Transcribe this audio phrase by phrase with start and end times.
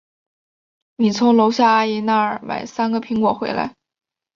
[0.95, 3.75] 你去楼下阿姨那儿买三个苹果回来。